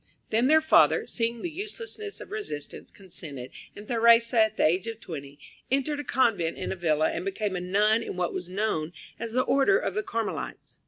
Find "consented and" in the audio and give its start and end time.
2.89-3.87